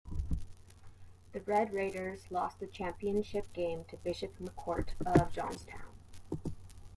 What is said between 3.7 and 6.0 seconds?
to Bishop McCort of Johnstown.